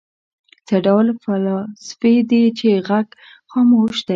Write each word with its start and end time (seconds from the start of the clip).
څه 0.67 0.75
ډول 0.85 1.07
فلاسفې 1.23 2.15
دي 2.29 2.43
چې 2.57 2.67
غږ 2.87 3.07
خاموش 3.51 3.95
دی. 4.05 4.09